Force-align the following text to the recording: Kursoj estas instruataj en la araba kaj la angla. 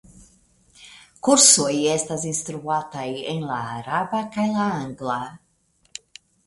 Kursoj 1.27 1.75
estas 1.97 2.25
instruataj 2.31 3.07
en 3.35 3.47
la 3.53 3.61
araba 3.77 4.27
kaj 4.39 4.49
la 4.59 4.69
angla. 4.83 5.21